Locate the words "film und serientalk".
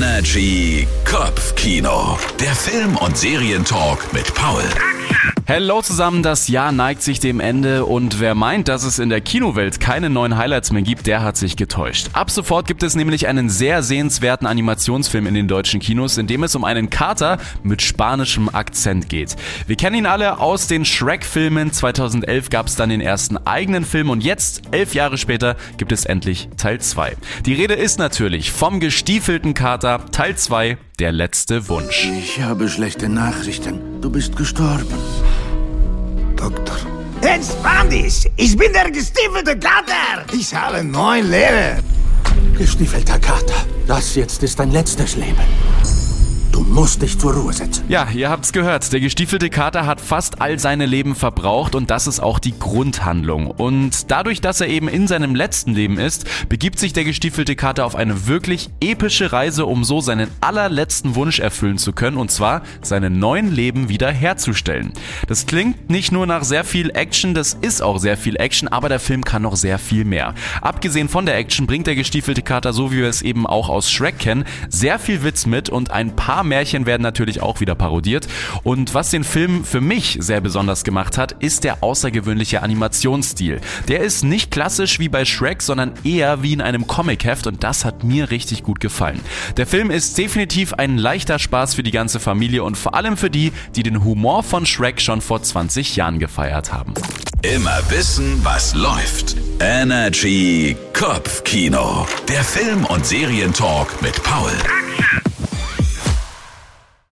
2.54-4.12, 102.42-104.02